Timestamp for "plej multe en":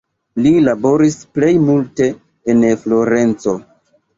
1.35-2.67